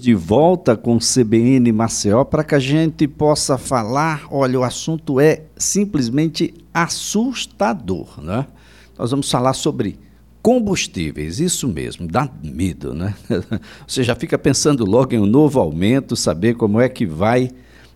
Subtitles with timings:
[0.00, 4.28] de volta com o CBN Maceió para que a gente possa falar.
[4.30, 8.46] Olha, o assunto é simplesmente assustador, né?
[8.96, 9.98] Nós vamos falar sobre
[10.40, 13.12] combustíveis, isso mesmo, dá medo, né?
[13.88, 17.50] Você já fica pensando logo em um novo aumento, saber como é que vai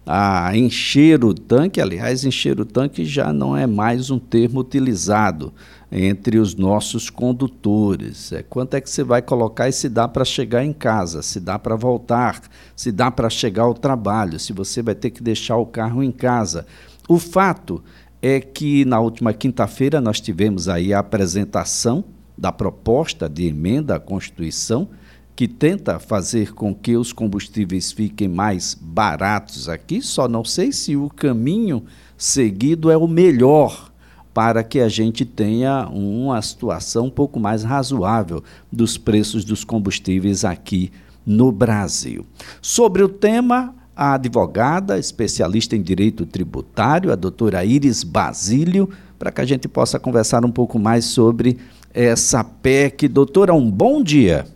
[0.06, 1.80] a encher o tanque.
[1.80, 5.52] Aliás, encher o tanque já não é mais um termo utilizado
[5.90, 8.32] entre os nossos condutores.
[8.32, 11.38] É quanto é que você vai colocar e se dá para chegar em casa, se
[11.38, 12.40] dá para voltar,
[12.74, 16.10] se dá para chegar ao trabalho, se você vai ter que deixar o carro em
[16.12, 16.66] casa.
[17.08, 17.82] O fato
[18.20, 22.04] é que na última quinta-feira nós tivemos aí a apresentação
[22.38, 24.88] da proposta de emenda à Constituição
[25.34, 30.96] que tenta fazer com que os combustíveis fiquem mais baratos aqui, só não sei se
[30.96, 31.84] o caminho
[32.16, 33.90] seguido é o melhor
[34.34, 40.44] para que a gente tenha uma situação um pouco mais razoável dos preços dos combustíveis
[40.44, 40.90] aqui
[41.24, 42.26] no Brasil.
[42.60, 49.40] Sobre o tema, a advogada, especialista em direito tributário, a doutora Iris Basílio, para que
[49.40, 51.58] a gente possa conversar um pouco mais sobre
[51.92, 53.06] essa PEC.
[53.08, 54.46] Doutora, um bom dia.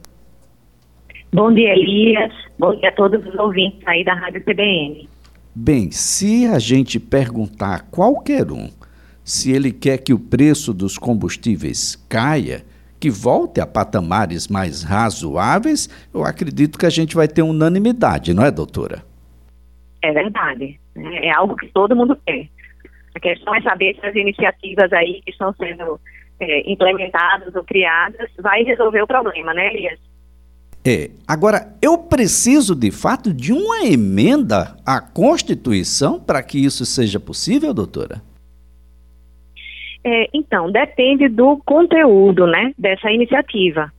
[1.37, 2.33] Bom dia, Elias.
[2.59, 5.07] Bom dia a todos os ouvintes aí da Rádio CBN.
[5.55, 8.71] Bem, se a gente perguntar a qualquer um
[9.23, 12.65] se ele quer que o preço dos combustíveis caia,
[12.99, 18.43] que volte a patamares mais razoáveis, eu acredito que a gente vai ter unanimidade, não
[18.43, 19.05] é, doutora?
[20.01, 20.81] É verdade.
[20.97, 22.49] É algo que todo mundo quer.
[23.15, 26.01] A questão é saber se as iniciativas aí que estão sendo
[26.41, 30.01] é, implementadas ou criadas vai resolver o problema, né, Elias?
[30.87, 31.11] É.
[31.27, 37.75] Agora, eu preciso de fato de uma emenda à Constituição para que isso seja possível,
[37.75, 38.23] doutora?
[40.05, 43.93] É, então, depende do conteúdo né, dessa iniciativa.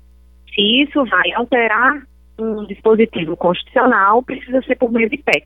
[0.56, 2.04] Se isso vai alterar
[2.40, 5.46] um dispositivo constitucional, precisa ser por meio de PEC.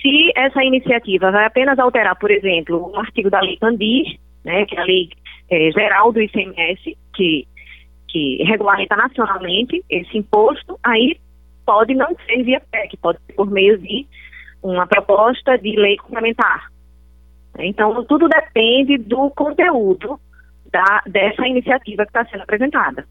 [0.00, 4.74] Se essa iniciativa vai apenas alterar, por exemplo, um artigo da Lei Pandis, né, que
[4.76, 5.10] é a Lei
[5.50, 7.46] é, Geral do ICMS, que,
[8.08, 11.18] que regulamenta nacionalmente esse imposto, aí
[11.64, 14.06] pode não ser via PEC, pode ser por meio de
[14.62, 16.72] uma proposta de lei complementar.
[17.58, 20.18] Então, tudo depende do conteúdo
[20.72, 23.06] da, dessa iniciativa que está sendo apresentada.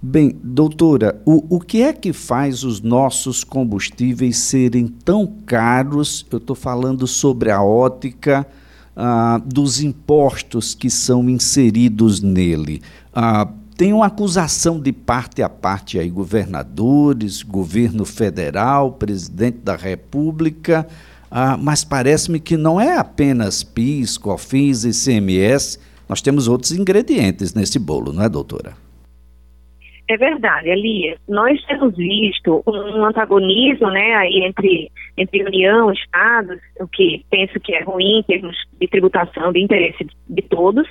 [0.00, 6.26] Bem, doutora, o, o que é que faz os nossos combustíveis serem tão caros?
[6.30, 8.46] Eu estou falando sobre a ótica
[8.94, 12.82] ah, dos impostos que são inseridos nele.
[13.12, 20.86] Ah, tem uma acusação de parte a parte aí, governadores, governo federal, presidente da República.
[21.30, 25.78] Ah, mas parece-me que não é apenas PIS, COFINS e CMS,
[26.08, 28.74] nós temos outros ingredientes nesse bolo, não é, doutora?
[30.08, 31.18] É verdade, Elias.
[31.28, 34.88] Nós temos visto um antagonismo né, aí entre,
[35.18, 40.06] entre União, Estados, o que penso que é ruim em termos de tributação de interesse
[40.28, 40.86] de todos,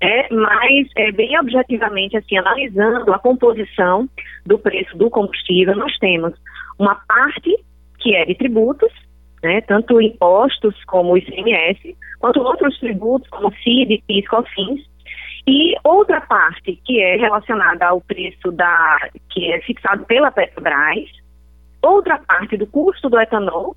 [0.00, 4.08] é, mas é, bem objetivamente, assim, analisando a composição
[4.46, 6.34] do preço do combustível, nós temos
[6.78, 7.56] uma parte
[7.98, 8.92] que é de tributos,
[9.42, 14.88] né, tanto impostos como o ICMS, quanto outros tributos como CID, PIS, COFINS,
[15.46, 18.98] e outra parte que é relacionada ao preço da
[19.30, 21.10] que é fixado pela Petrobras,
[21.82, 23.74] outra parte do custo do etanol,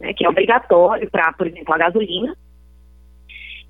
[0.00, 2.36] né, que é obrigatório para, por exemplo, a gasolina,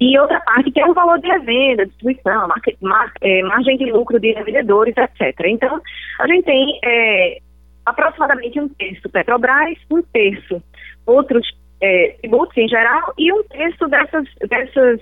[0.01, 2.49] e outra parte que é o valor de revenda, distribuição,
[2.81, 5.39] mar, é, margem de lucro de revendedores, etc.
[5.47, 5.81] Então,
[6.21, 7.39] a gente tem é,
[7.87, 10.63] aproximadamente um terço Petrobras, um terço
[11.07, 11.47] outros
[11.81, 15.01] é, tributos em geral e um terço dessas, dessas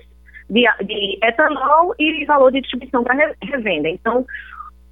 [0.50, 3.88] de, de etanol e valor de distribuição para revenda.
[3.88, 4.26] Então,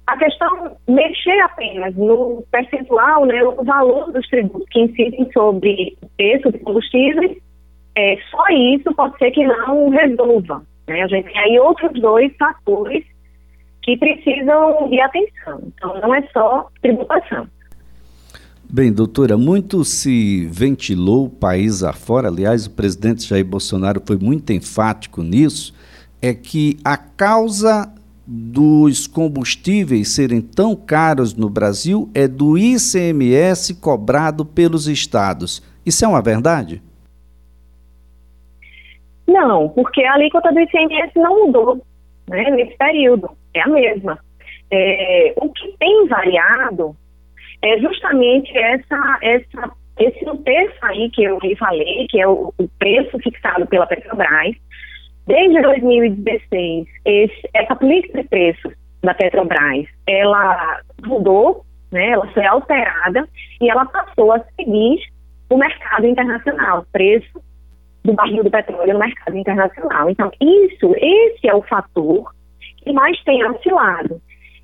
[0.07, 6.09] a questão mexer apenas no percentual, né, o valor dos tributos que incidem sobre o
[6.17, 7.37] preço de combustíveis,
[8.01, 10.63] é, só isso pode ser que não resolva.
[10.87, 11.03] Né?
[11.03, 13.05] A gente tem aí outros dois fatores
[13.83, 15.61] que precisam de atenção.
[15.67, 17.47] Então, não é só tributação.
[18.67, 24.51] Bem, doutora, muito se ventilou o país afora, aliás, o presidente Jair Bolsonaro foi muito
[24.53, 25.73] enfático nisso,
[26.21, 27.93] é que a causa
[28.25, 35.61] dos combustíveis serem tão caros no Brasil é do ICMS cobrado pelos estados.
[35.85, 36.81] Isso é uma verdade?
[39.27, 41.81] Não, porque a alíquota do ICMS não mudou
[42.29, 44.19] né, nesse período, é a mesma.
[44.71, 46.95] É, o que tem variado
[47.61, 52.67] é justamente essa, essa, esse preço aí que eu lhe falei, que é o, o
[52.79, 54.55] preço fixado pela Petrobras.
[55.27, 58.73] Desde 2016, esse, essa política de preços
[59.03, 62.09] da Petrobras, ela mudou, né?
[62.09, 63.27] Ela foi alterada
[63.59, 64.99] e ela passou a seguir
[65.49, 67.41] o mercado internacional, preço
[68.03, 70.09] do barril do petróleo no mercado internacional.
[70.09, 72.31] Então, isso, esse é o fator
[72.77, 74.21] que mais tem oscilado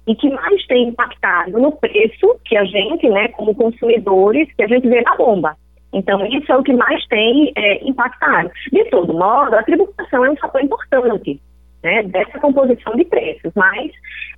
[0.07, 4.67] e que mais tem impactado no preço que a gente, né, como consumidores, que a
[4.67, 5.55] gente vê na bomba.
[5.93, 8.51] Então, isso é o que mais tem é, impactado.
[8.71, 11.39] De todo modo, a tributação é um fator importante
[11.83, 13.91] né, dessa composição de preços, mas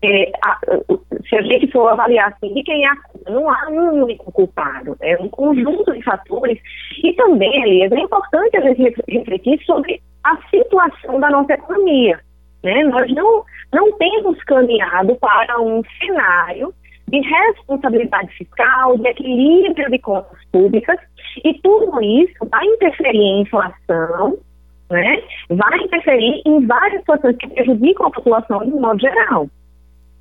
[0.04, 0.60] é, a,
[1.30, 4.32] se a gente for avaliar assim, de quem é a culpa, não há um único
[4.32, 6.60] culpado, é um conjunto de fatores
[7.04, 12.20] e também, Elias, é importante a gente refletir sobre a situação da nossa economia.
[12.64, 12.84] Né?
[12.84, 16.74] Nós não, não temos caminhado para um cenário
[17.08, 20.98] de responsabilidade fiscal, de equilíbrio de contas públicas,
[21.44, 24.38] e tudo isso vai interferir em inflação,
[24.90, 29.48] né, vai interferir em várias situações que prejudicam a população de modo geral.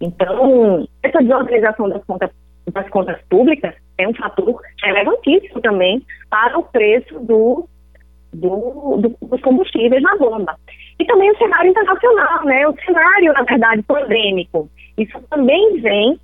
[0.01, 2.31] Então, essa desorganização das contas,
[2.73, 7.69] das contas públicas é um fator relevantíssimo também para o preço do,
[8.33, 10.57] do, do, dos combustíveis na bomba.
[10.99, 12.67] E também o cenário internacional, né?
[12.69, 14.69] O cenário, na verdade, pandêmico.
[14.97, 16.19] Isso também vem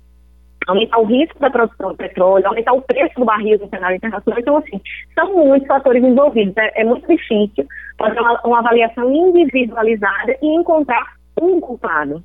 [0.67, 4.39] aumentar o risco da produção de petróleo, aumentar o preço do barril no cenário internacional.
[4.39, 4.81] Então, assim,
[5.13, 6.55] são muitos fatores envolvidos.
[6.57, 7.65] É, é muito difícil
[7.97, 12.23] fazer uma, uma, avaliação individualizada e encontrar um culpado.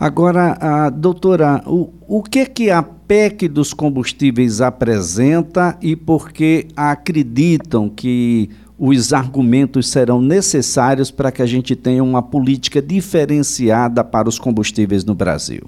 [0.00, 6.68] Agora, a doutora, o, o que que a PEC dos combustíveis apresenta e por que
[6.76, 8.48] acreditam que
[8.78, 15.04] os argumentos serão necessários para que a gente tenha uma política diferenciada para os combustíveis
[15.04, 15.62] no Brasil?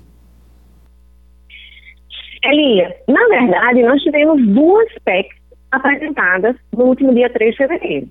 [2.44, 5.36] Elia, na verdade, nós tivemos duas PECs
[5.72, 8.08] apresentadas no último dia 3 de fevereiro.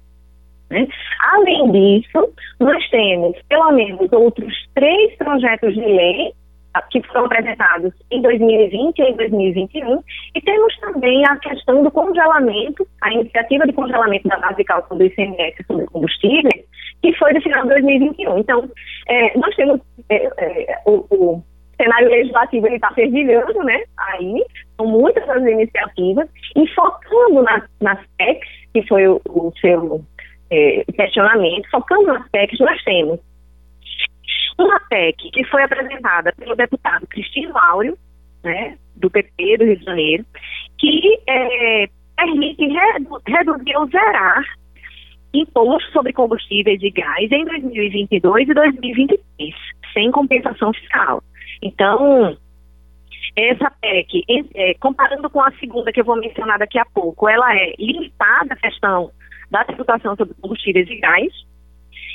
[0.70, 0.88] Né?
[1.34, 6.34] Além disso, nós temos pelo menos outros três projetos de lei
[6.74, 10.04] ah, que foram apresentados em 2020 e em 2021,
[10.36, 15.00] e temos também a questão do congelamento, a iniciativa de congelamento da base de cálculo
[15.00, 16.64] do ICMS sobre combustíveis,
[17.02, 18.38] que foi no final de 2021.
[18.38, 18.70] Então,
[19.08, 21.44] é, nós temos é, é, o, o
[21.82, 23.82] cenário legislativo ele está fervilhando, né?
[23.98, 24.46] Aí
[24.78, 27.44] são muitas as iniciativas e focando
[27.82, 30.04] nas PECs, que foi o, o seu
[30.50, 33.20] é, questionamento, focando nas PECs, nós temos
[34.58, 37.98] uma PEC que foi apresentada pelo deputado Cristino Áureo,
[38.44, 40.26] né, do PP do Rio de Janeiro,
[40.78, 44.44] que é, permite redu reduzir ou zerar
[45.34, 49.56] imposto sobre combustíveis e gás em 2022 e 2023,
[49.94, 51.24] sem compensação fiscal.
[51.62, 52.36] Então,
[53.36, 54.24] essa PEC,
[54.56, 58.54] é, comparando com a segunda que eu vou mencionar daqui a pouco, ela é limitada
[58.54, 59.12] a questão
[59.50, 61.34] da tributação sobre combustíveis e gás,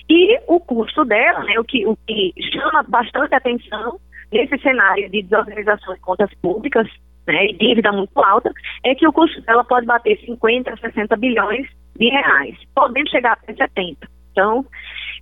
[0.08, 3.98] e o custo dela, né, o, que, o que chama bastante atenção
[4.30, 6.86] nesse cenário de desorganização de contas públicas
[7.26, 8.52] né, e dívida muito alta,
[8.84, 11.66] é que o custo dela pode bater 50, 60 bilhões
[11.96, 14.06] de reais, podendo chegar até 70.
[14.32, 14.66] Então,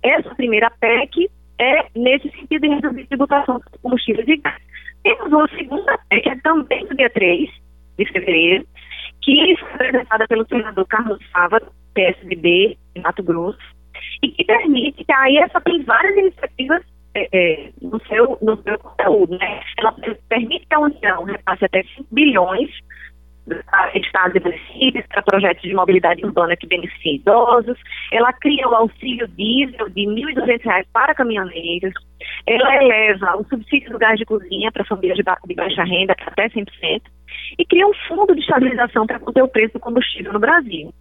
[0.01, 4.61] essa primeira PEC é nesse sentido de reduzir tributação dos combustíveis e gás.
[5.03, 7.49] Temos uma segunda PEC, é também do dia 3
[7.97, 8.65] de fevereiro,
[9.21, 11.61] que foi apresentada pelo senador Carlos Fava,
[11.93, 13.59] PSDB, de Mato Grosso,
[14.21, 16.83] e que permite que aí essa tem várias iniciativas
[17.15, 19.61] é, é, no, seu, no seu conteúdo, né?
[19.77, 19.95] Ela
[20.27, 22.69] permite que a União repasse até 5 bilhões
[23.93, 27.77] estados e municípios para projetos de mobilidade urbana que beneficiem idosos.
[28.11, 31.93] Ela cria o auxílio diesel de R$ 1.200 para caminhoneiros.
[32.47, 36.15] Ela eleva o subsídio do gás de cozinha para famílias de, ba de baixa renda
[36.15, 37.01] para até 100%.
[37.59, 40.93] E cria um fundo de estabilização para conter o preço do combustível no Brasil.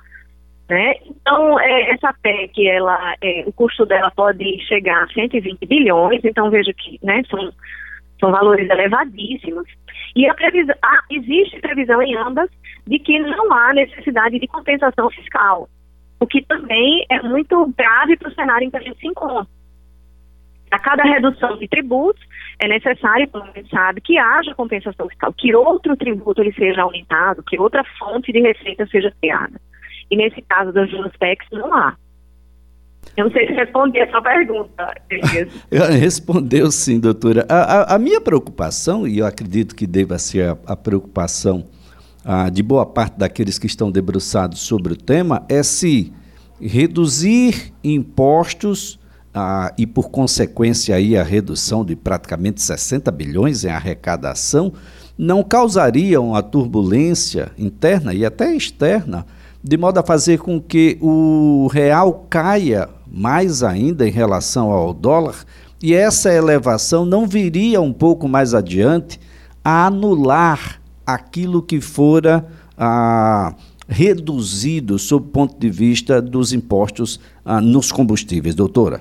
[0.72, 0.94] Né?
[1.04, 6.48] Então, é, essa PEC, ela, é, o custo dela pode chegar a 120 bilhões, então
[6.48, 7.52] veja que né, são,
[8.18, 9.68] são valores elevadíssimos.
[10.16, 12.48] E a previsão, ah, existe previsão em ambas
[12.86, 15.68] de que não há necessidade de compensação fiscal,
[16.18, 19.46] o que também é muito grave para o cenário em que a gente se encontra.
[20.70, 22.26] A cada redução de tributos,
[22.58, 26.80] é necessário, como a gente sabe, que haja compensação fiscal, que outro tributo ele seja
[26.80, 29.60] aumentado, que outra fonte de receita seja criada.
[30.12, 31.10] E nesse caso das duas
[31.50, 31.96] não há.
[33.16, 34.94] Eu não sei se respondi a sua pergunta,
[35.98, 37.46] Respondeu sim, doutora.
[37.48, 41.64] A, a, a, minha preocupação, e eu acredito que deva ser a, a preocupação
[42.22, 46.12] ah, de boa parte daqueles que estão debruçados sobre o tema, é se
[46.60, 49.00] reduzir impostos
[49.32, 54.74] ah, e, por consequência, aí, a redução de praticamente 60 bilhões em arrecadação
[55.16, 59.26] não causaria uma turbulência interna e até externa
[59.62, 65.44] de modo a fazer com que o real caia mais ainda em relação ao dólar,
[65.82, 69.20] e essa elevação não viria um pouco mais adiante
[69.64, 73.54] a anular aquilo que fora ah,
[73.88, 79.00] reduzido sob o ponto de vista dos impostos ah, nos combustíveis, doutora?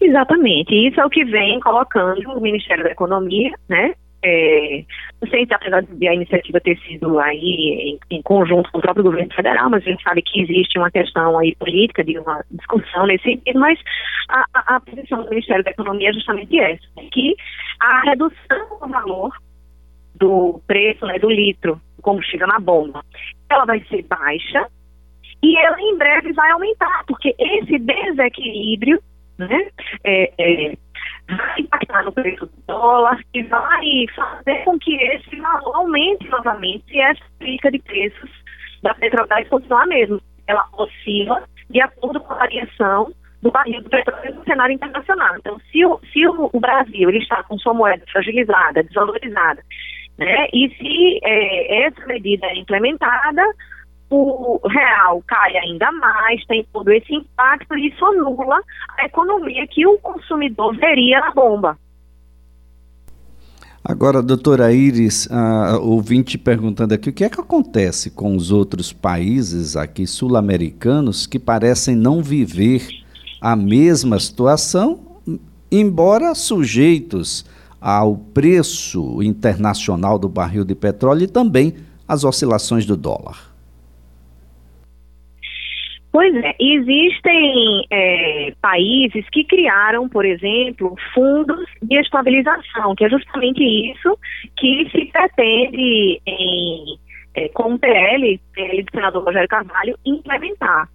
[0.00, 3.94] Exatamente, isso é o que vem colocando o Ministério da Economia, né?
[4.22, 4.84] É,
[5.22, 8.80] não sei se apesar de a iniciativa ter sido aí em, em, conjunto com o
[8.80, 12.44] próprio governo federal, mas a gente sabe que existe uma questão aí política de uma
[12.50, 13.78] discussão nesse sentido, mas
[14.28, 16.82] a, a, a posição do Ministério da Economia é justamente essa,
[17.12, 17.36] que
[17.80, 19.32] a redução do valor
[20.16, 23.04] do preço né, do litro do combustível na bomba,
[23.48, 24.66] ela vai ser baixa
[25.42, 29.00] e ela em breve vai aumentar, porque esse desequilíbrio
[29.38, 29.68] né,
[30.02, 30.76] é, é,
[31.36, 36.84] vai impactar no preço do dólar e vai fazer com que esse valor aumente novamente
[36.90, 38.30] e essa política de preços
[38.82, 40.20] da Petrobras continue a mesma.
[40.46, 45.36] Ela oscila de acordo com a variação do barril do petróleo no cenário internacional.
[45.36, 49.62] Então, se o, se o, o Brasil ele está com sua moeda fragilizada, desvalorizada,
[50.16, 53.42] né, e se é, essa medida é implementada,
[54.10, 58.60] o real cai ainda mais, tem todo esse impacto e isso anula
[58.98, 61.78] a economia que o consumidor veria na bomba.
[63.84, 68.92] Agora, doutora Iris, a ouvinte perguntando aqui, o que é que acontece com os outros
[68.92, 72.86] países aqui sul-americanos que parecem não viver
[73.40, 75.00] a mesma situação,
[75.70, 77.46] embora sujeitos
[77.80, 81.74] ao preço internacional do barril de petróleo e também
[82.06, 83.47] às oscilações do dólar?
[86.18, 93.62] Pois é, existem é, países que criaram, por exemplo, fundos de estabilização, que é justamente
[93.62, 94.18] isso
[94.56, 96.98] que se pretende em,
[97.36, 100.88] é, com o PL, PL do senador Rogério Carvalho, implementar,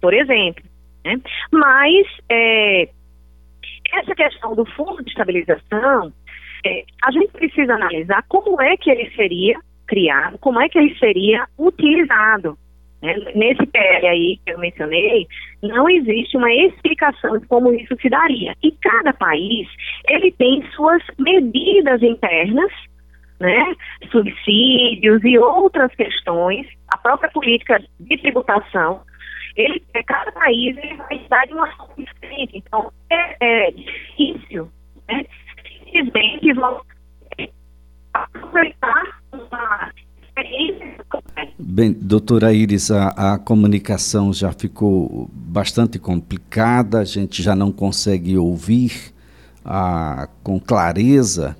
[0.00, 0.64] por exemplo.
[1.04, 1.20] Né?
[1.52, 2.88] Mas é,
[3.92, 6.12] essa questão do fundo de estabilização,
[6.66, 10.98] é, a gente precisa analisar como é que ele seria criado, como é que ele
[10.98, 12.58] seria utilizado.
[13.34, 15.26] Nesse PL aí que eu mencionei,
[15.62, 18.54] não existe uma explicação de como isso se daria.
[18.62, 19.68] E cada país,
[20.08, 22.72] ele tem suas medidas internas,
[23.38, 23.74] né?
[24.10, 29.02] subsídios e outras questões, a própria política de tributação,
[29.56, 32.56] ele, cada país ele vai estar de uma diferente.
[32.56, 34.70] Então, é, é difícil,
[35.08, 35.24] né?
[35.84, 36.52] Simplesmente
[38.14, 39.92] aproveitar uma
[41.58, 48.36] Bem, doutora Iris, a, a, comunicação já ficou bastante complicada, a gente já não consegue
[48.36, 49.12] ouvir
[49.64, 51.56] a, com clareza,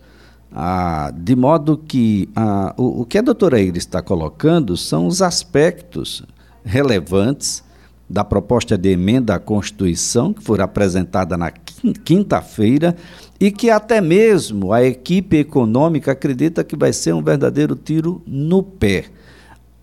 [0.53, 5.23] a, de modo que a, o, o que a doutora Iris está colocando são os
[5.23, 6.25] aspectos
[6.65, 7.63] relevantes
[8.09, 12.95] da proposta de emenda à Constituição, que foi apresentada na quinta-feira,
[13.45, 18.63] e que até mesmo a equipe econômica acredita que vai ser um verdadeiro tiro no
[18.63, 19.05] pé.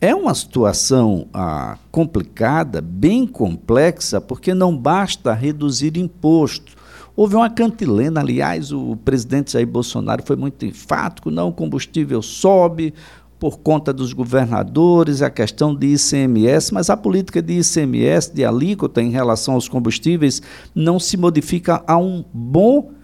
[0.02, 6.76] É uma situação ah, complicada, bem complexa, porque não basta reduzir imposto.
[7.16, 12.96] Houve uma cantilena, aliás, o presidente Jair Bolsonaro foi muito enfático: não, o combustível sobe,
[13.40, 19.04] por conta dos governadores, a questão de ICMS, mas a política de ICMS, de alíquota
[19.04, 20.42] em relação aos combustíveis,
[20.74, 23.00] não se modifica há um bom.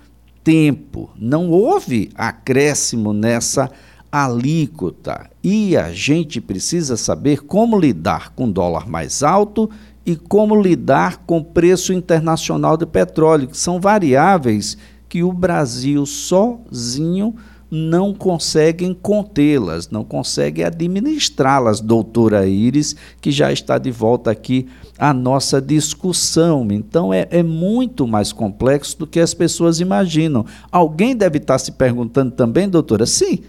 [1.17, 3.69] Não houve acréscimo nessa
[4.11, 5.29] alíquota.
[5.43, 9.69] E a gente precisa saber como lidar com dólar mais alto
[10.05, 14.77] e como lidar com preço internacional de petróleo, que são variáveis
[15.09, 17.35] que o Brasil sozinho
[17.69, 25.13] não conseguem contê-las, não conseguem administrá-las, doutora Iris, que já está de volta aqui à
[25.13, 26.67] nossa discussão.
[26.71, 30.45] Então é, é muito mais complexo do que as pessoas imaginam.
[30.71, 33.39] Alguém deve estar se perguntando também, doutora, sim,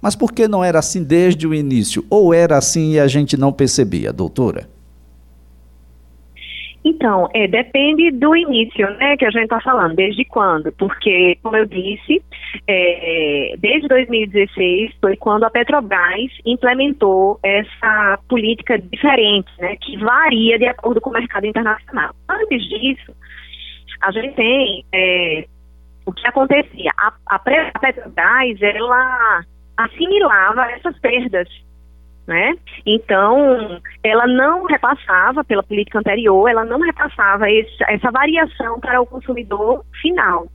[0.00, 2.04] mas por que não era assim desde o início?
[2.10, 4.68] Ou era assim e a gente não percebia, doutora?
[6.84, 10.72] Então, é, depende do início, né, que a gente está falando, desde quando?
[10.72, 12.20] Porque, como eu disse,
[12.66, 20.66] é, desde 2016 foi quando a Petrobras implementou essa política diferente, né, que varia de
[20.66, 22.12] acordo com o mercado internacional.
[22.28, 23.14] Antes disso,
[24.02, 25.44] a gente tem é,
[26.04, 26.90] o que acontecia.
[26.98, 29.44] A, a Petrobras, ela
[29.76, 31.48] assimilava essas perdas
[32.26, 32.54] né?
[32.86, 39.06] Então, ela não repassava, pela política anterior, ela não repassava esse, essa variação para o
[39.06, 40.46] consumidor final.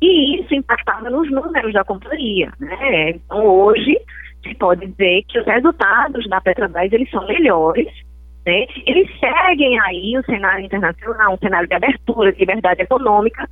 [0.00, 3.10] E isso impactava nos números da companhia, né?
[3.10, 3.98] Então, hoje,
[4.42, 7.88] se pode dizer que os resultados da Petrobras, eles são melhores,
[8.46, 8.66] né?
[8.86, 13.46] Eles seguem aí o cenário internacional, um cenário de abertura, de liberdade econômica,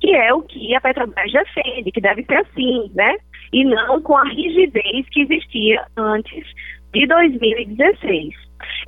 [0.00, 3.16] que é o que a Petrobras defende, que deve ser assim, né?
[3.54, 6.44] e não com a rigidez que existia antes
[6.94, 8.34] de 2016.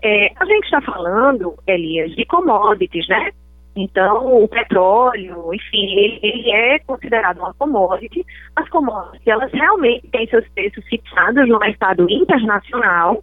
[0.02, 3.30] É, a gente está falando, Elias, de commodities, né?
[3.74, 8.24] Então, o petróleo, enfim, ele, ele, é considerado uma commodity.
[8.54, 13.22] As commodities, elas realmente têm seus preços fixados no mercado internacional,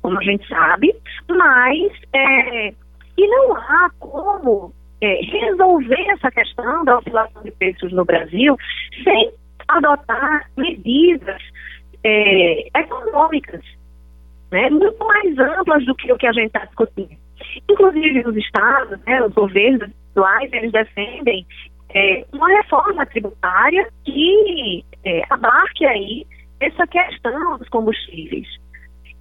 [0.00, 0.94] como a gente sabe,
[1.28, 2.68] mas é,
[3.18, 4.72] e não há como
[5.02, 8.56] é, resolver essa questão da oscilação de preços no Brasil
[9.04, 9.32] sem
[9.68, 11.42] adotar medidas
[12.02, 13.60] é, econômicas
[14.50, 17.16] né, muito mais amplas do que o que a gente está discutindo.
[17.68, 21.46] Inclusive os estados, né, os governos atuais, eles defendem
[21.94, 26.26] é, uma reforma tributária que é, abarque aí
[26.60, 28.46] essa questão dos combustíveis.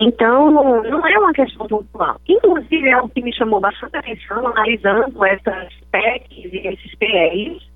[0.02, 0.52] Então,
[0.84, 2.20] não é uma questão pontual.
[2.28, 7.69] Inclusive, é algo que me chamou bastante atenção, analisando essas PECs e esses PLs,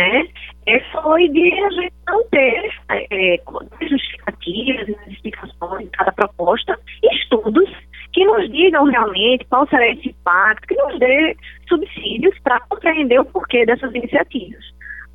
[0.00, 0.28] né,
[0.66, 3.40] é, foi de a gente não ter é,
[3.82, 6.78] justificativas e explicações de cada proposta,
[7.12, 7.68] estudos
[8.12, 11.36] que nos digam realmente qual será esse impacto, que nos dê
[11.68, 14.64] subsídios para compreender o porquê dessas iniciativas.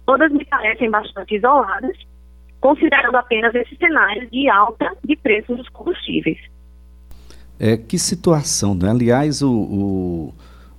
[0.05, 1.97] Todas me parecem bastante isoladas,
[2.61, 6.37] considerando apenas esse cenário de alta de preços dos combustíveis.
[7.59, 8.89] É, que situação, né?
[8.89, 10.33] Aliás, o, o,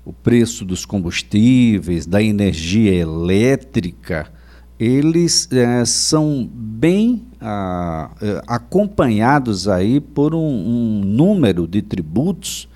[0.06, 4.32] o preço dos combustíveis, da energia elétrica,
[4.78, 12.68] eles é, são bem ah, é, acompanhados aí por um, um, número de tributos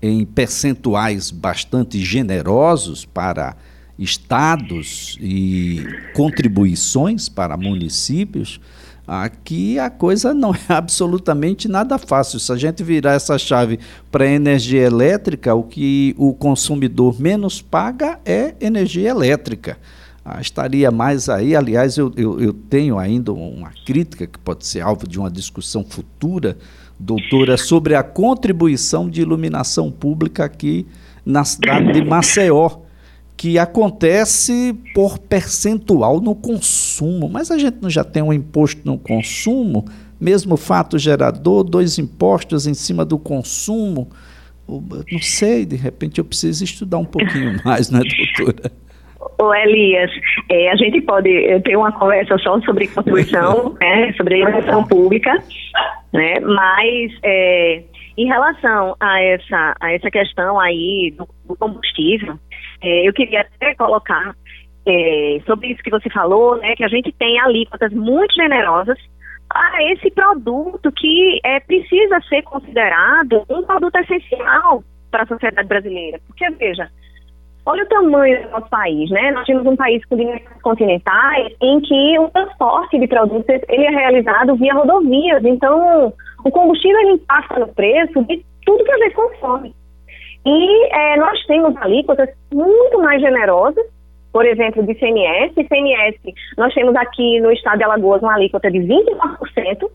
[0.00, 3.56] em percentuais bastante generosos para
[3.98, 8.60] estados e contribuições para municípios,
[9.06, 12.40] aqui a coisa não é absolutamente nada fácil.
[12.40, 13.78] Se a gente virar essa chave
[14.10, 19.78] para energia elétrica, o que o consumidor menos paga é energia elétrica.
[20.24, 21.54] Ah, estaria mais aí.
[21.54, 25.84] Aliás, eu, eu, eu, tenho ainda uma crítica que pode ser alvo de uma discussão
[25.84, 26.58] futura,
[26.98, 30.84] doutora, sobre a contribuição de iluminação pública aqui
[31.24, 32.85] na cidade de Maceió,
[33.36, 37.28] que acontece por percentual no consumo.
[37.28, 39.84] Mas a gente não já tem um imposto no consumo,
[40.20, 44.08] mesmo fato gerador, dois impostos em cima do consumo.
[44.66, 48.72] Não sei, de repente eu preciso estudar um pouquinho mais, né, doutora?
[49.38, 50.10] Ô Elias,
[50.50, 55.30] é, a gente pode ter uma conversa só sobre contribuição, né, sobre a pública,
[56.12, 57.82] né, mas é,
[58.16, 62.38] em relação a essa, a essa questão aí do, do combustível,
[62.82, 64.34] é, eu queria até colocar
[64.86, 68.98] é, sobre isso que você falou, né, que a gente tem alíquotas muito generosas
[69.50, 76.20] a esse produto que é, precisa ser considerado um produto essencial para a sociedade brasileira.
[76.26, 76.90] Porque, veja,
[77.68, 79.32] Olha o tamanho do nosso país, né?
[79.32, 83.90] Nós temos um país com dimensões continentais em que o transporte de produtos ele é
[83.90, 85.44] realizado via rodovias.
[85.44, 86.12] Então,
[86.44, 89.74] o combustível ele impacta no preço de tudo que a gente consome.
[90.46, 93.84] E é, nós temos alíquotas muito mais generosas,
[94.32, 95.52] por exemplo, de CMS.
[95.54, 96.16] CMS,
[96.56, 99.90] nós temos aqui no estado de Alagoas uma alíquota de 24%,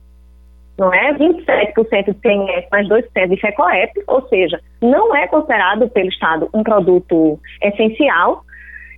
[0.78, 1.14] não é?
[1.14, 6.64] 27% de CMS mais 2% de FECOEP, ou seja, não é considerado pelo Estado um
[6.64, 8.44] produto essencial.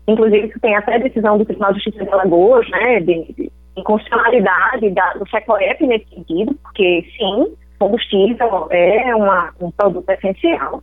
[0.07, 4.89] Inclusive, isso tem até decisão do Tribunal de Justiça de Alagoas, né, de, de inconstitucionalidade
[4.89, 10.81] da, do FECOEP nesse sentido, porque sim, combustível é uma, um produto essencial.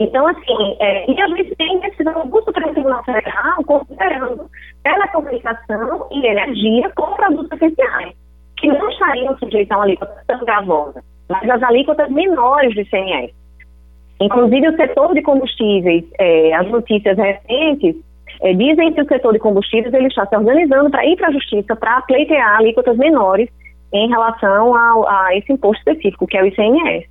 [0.00, 4.50] Então, assim, é, e a gente tem decisão do Supremo Tribunal Federal considerando
[4.82, 8.14] telecomunicação e energia como produtos essenciais
[8.56, 13.34] que não estariam sujeitos a uma alíquota tão gravosa, mas as alíquotas menores do ICMS.
[14.20, 17.96] Inclusive, o setor de combustíveis, é, as notícias recentes
[18.42, 21.32] é, dizem que o setor de combustíveis ele está se organizando para ir para a
[21.32, 23.48] justiça para pleitear alíquotas menores
[23.92, 27.09] em relação ao, a esse imposto específico, que é o ICMS.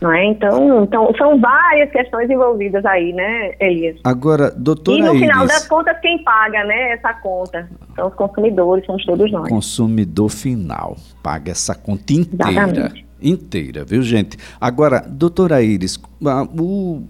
[0.00, 0.26] Não é?
[0.26, 3.96] então, então, são várias questões envolvidas aí, né, Elias?
[4.04, 8.14] Agora, doutora E no Iris, final das contas, quem paga né, essa conta são os
[8.14, 9.48] consumidores, somos todos nós.
[9.48, 12.50] Consumidor final paga essa conta inteira.
[12.50, 13.06] Exatamente.
[13.22, 14.36] Inteira, viu, gente?
[14.60, 15.98] Agora, doutora Iris,
[16.60, 17.02] o,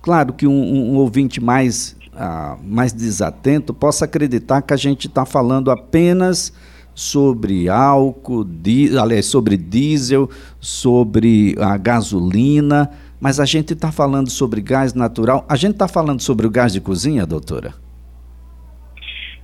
[0.00, 5.26] claro que um, um ouvinte mais, uh, mais desatento possa acreditar que a gente está
[5.26, 6.52] falando apenas
[6.94, 10.28] sobre álcool, di, aliás, sobre diesel,
[10.60, 15.44] sobre a gasolina, mas a gente está falando sobre gás natural.
[15.48, 17.72] A gente está falando sobre o gás de cozinha, doutora?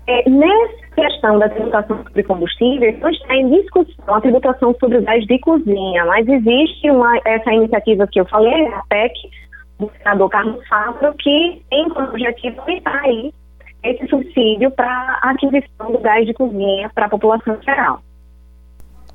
[0.07, 5.03] É, nessa questão da tributação sobre combustíveis, não está em discussão a tributação sobre o
[5.03, 9.15] gás de cozinha, mas existe uma, essa iniciativa que eu falei, a PEC,
[9.79, 13.33] do senador Carlos Fávaro, que tem como objetivo aumentar aí
[13.83, 18.03] esse subsídio para a aquisição do gás de cozinha para a população geral.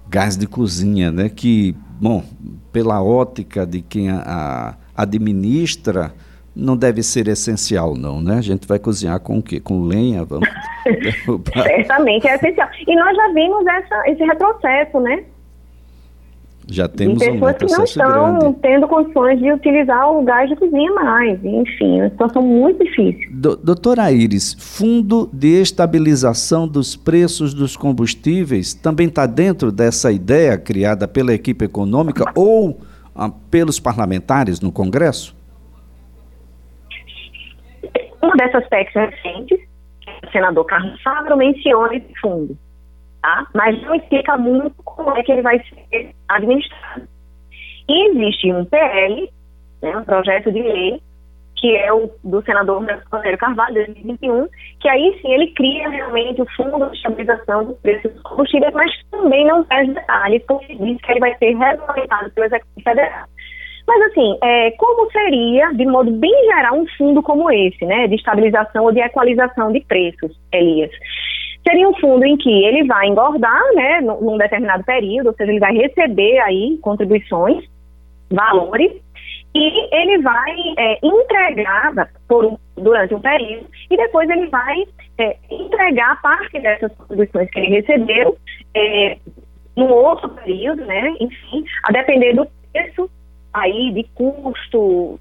[0.08, 1.30] gás de cozinha, né?
[1.30, 2.24] Que, bom,
[2.72, 6.14] pela ótica de quem a, a administra,
[6.56, 8.38] não deve ser essencial, não, né?
[8.38, 9.60] A gente vai cozinhar com o quê?
[9.60, 10.24] Com lenha?
[10.24, 10.48] Vamos
[11.54, 12.70] Certamente é essencial.
[12.88, 15.24] E nós já vimos essa, esse retrocesso, né?
[16.68, 18.60] Já temos e pessoas um que não estão grande.
[18.62, 21.44] tendo condições de utilizar o gás de cozinha mais.
[21.44, 23.30] Enfim, é uma situação muito difícil.
[23.32, 30.58] Do, doutora Iris, Fundo de Estabilização dos Preços dos Combustíveis também está dentro dessa ideia
[30.58, 32.80] criada pela equipe econômica ou
[33.16, 35.36] ah, pelos parlamentares no Congresso?
[38.24, 39.60] Uma dessas PECs recentes,
[40.28, 42.58] o senador Carlos Fávaro menciona esse fundo
[43.26, 43.48] tá?
[43.54, 45.60] mas não explica muito como é que ele vai
[45.90, 47.08] ser administrado.
[47.90, 49.30] E existe um PL,
[49.82, 51.02] né, um projeto de lei,
[51.58, 54.48] que é o do senador Rogério Carvalho, de 2021,
[54.80, 58.92] que aí sim ele cria realmente o Fundo de Estabilização dos Preços dos Combustíveis, mas
[59.10, 63.26] também não traz detalhes, porque diz que ele vai ser regulamentado pelo Executivo Federal.
[63.88, 68.16] Mas assim, é, como seria, de modo bem geral, um fundo como esse, né, de
[68.16, 70.92] estabilização ou de equalização de preços, Elias?
[71.68, 75.60] Seria um fundo em que ele vai engordar, né, num determinado período, ou seja, ele
[75.60, 77.66] vai receber aí contribuições,
[78.32, 78.92] valores,
[79.56, 81.94] e ele vai é, entregar
[82.28, 84.84] por durante um período e depois ele vai
[85.18, 88.38] é, entregar parte dessas contribuições que ele recebeu
[88.76, 89.18] é,
[89.78, 91.14] num outro período, né?
[91.22, 93.10] Enfim, a depender do preço
[93.54, 95.18] aí de custo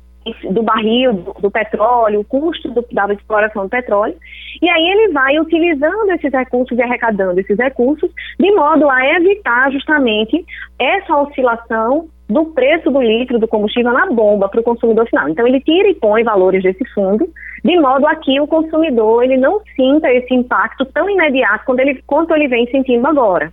[0.51, 4.15] do barril, do, do petróleo, o custo do, da exploração do petróleo,
[4.63, 9.71] e aí ele vai utilizando esses recursos e arrecadando esses recursos de modo a evitar
[9.71, 10.45] justamente
[10.79, 15.29] essa oscilação do preço do litro do combustível na bomba para o consumidor final.
[15.29, 17.29] Então ele tira e põe valores desse fundo,
[17.63, 22.03] de modo a que o consumidor ele não sinta esse impacto tão imediato quando ele,
[22.07, 23.53] quanto ele vem sentindo agora.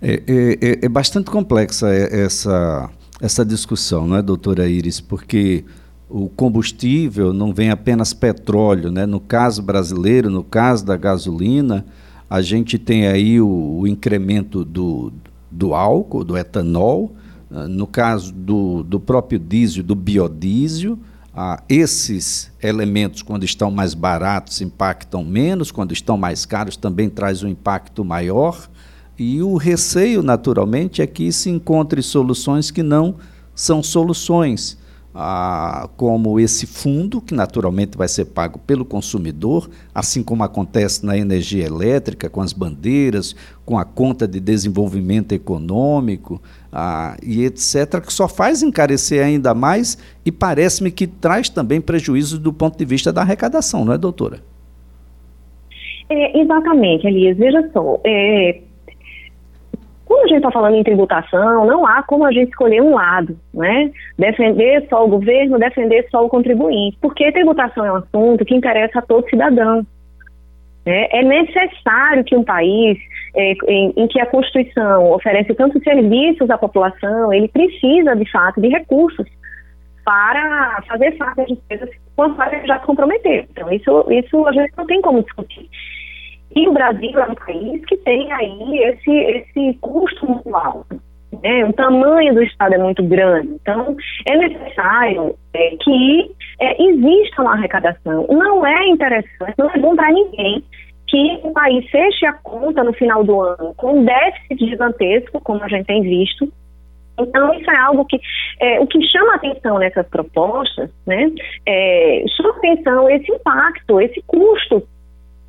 [0.00, 0.52] É, é,
[0.84, 2.90] é, é bastante complexa essa
[3.22, 5.00] essa discussão, não é, doutora Iris?
[5.00, 5.64] Porque
[6.10, 9.06] o combustível não vem apenas petróleo, né?
[9.06, 11.86] No caso brasileiro, no caso da gasolina,
[12.28, 15.12] a gente tem aí o, o incremento do,
[15.48, 17.14] do álcool, do etanol,
[17.48, 20.98] ah, no caso do, do próprio diesel, do biodiesel,
[21.32, 27.44] ah, esses elementos, quando estão mais baratos, impactam menos, quando estão mais caros, também traz
[27.44, 28.68] um impacto maior.
[29.18, 33.16] E o receio, naturalmente, é que se encontre soluções que não
[33.54, 34.78] são soluções,
[35.14, 41.16] ah, como esse fundo, que naturalmente vai ser pago pelo consumidor, assim como acontece na
[41.18, 46.40] energia elétrica, com as bandeiras, com a conta de desenvolvimento econômico
[46.72, 52.38] ah, e etc., que só faz encarecer ainda mais e parece-me que traz também prejuízos
[52.38, 54.40] do ponto de vista da arrecadação, não é, doutora?
[56.08, 57.36] É, exatamente, Elias.
[57.36, 58.62] Veja só, é,
[60.12, 63.34] quando a gente está falando em tributação, não há como a gente escolher um lado,
[63.54, 63.90] né?
[64.18, 68.98] Defender só o governo, defender só o contribuinte, porque tributação é um assunto que interessa
[68.98, 69.86] a todo cidadão.
[70.84, 71.08] Né?
[71.10, 72.98] É necessário que um país
[73.34, 78.60] é, em, em, que a Constituição oferece tantos serviços à população, ele precisa, de fato,
[78.60, 79.26] de recursos
[80.04, 83.46] para fazer face às despesas quando ele já se comprometeu.
[83.50, 85.70] Então, isso, isso a gente não tem como discutir.
[86.54, 91.00] E o Brasil é um país que tem aí esse, esse custo muito alto.
[91.42, 91.64] Né?
[91.64, 93.48] O tamanho do Estado é muito grande.
[93.60, 98.26] Então, é necessário é, que é, exista uma arrecadação.
[98.28, 100.62] Não é interessante, não é bom para ninguém
[101.06, 105.68] que o país feche a conta no final do ano com déficit gigantesco, como a
[105.68, 106.50] gente tem visto.
[107.18, 108.18] Então, isso é algo que,
[108.60, 111.30] é, o que chama atenção nessas propostas, né,
[111.66, 114.82] é, chama atenção esse impacto, esse custo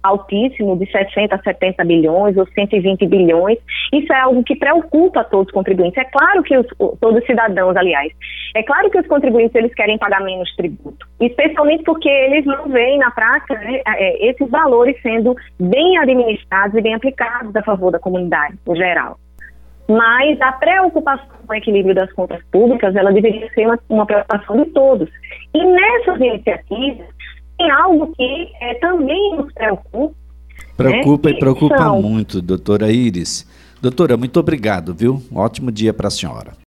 [0.04, 3.58] altíssimo de 60 a 70 bilhões ou 120 bilhões.
[3.92, 5.98] Isso é algo que preocupa todos os contribuintes.
[5.98, 6.68] É claro que os,
[7.00, 8.12] todos os cidadãos, aliás,
[8.56, 13.00] é claro que os contribuintes eles querem pagar menos tributo, especialmente porque eles não veem
[13.00, 18.00] na prática né, é, esses valores sendo bem administrados e bem aplicados a favor da
[18.00, 19.18] comunidade, no geral.
[19.90, 24.64] Mas a preocupação com o equilíbrio das contas públicas, ela deveria ser uma, uma preocupação
[24.64, 25.10] de todos.
[25.54, 27.08] E nessas iniciativas,
[27.64, 30.14] tem algo que é, também nos preocupa.
[30.76, 32.02] Preocupa né, e preocupa são...
[32.02, 33.48] muito, doutora Iris.
[33.82, 35.22] Doutora, muito obrigado, viu?
[35.32, 36.54] Um ótimo dia para a senhora.